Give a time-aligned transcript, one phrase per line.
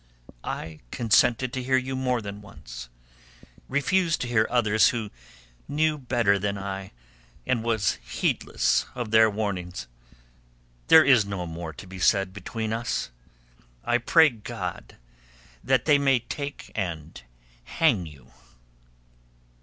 [0.43, 2.89] "I consented to hear you more than once;
[3.69, 5.11] refused to hear others who
[5.67, 6.91] knew better than I,
[7.45, 9.85] and was heedless of their warnings.
[10.87, 13.11] There is no more to be said between us.
[13.83, 14.97] I pray God
[15.63, 17.21] that they may take and
[17.65, 18.31] hang you."